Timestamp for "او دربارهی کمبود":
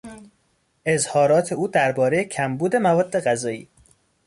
1.53-2.75